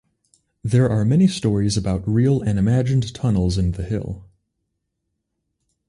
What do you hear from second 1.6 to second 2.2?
about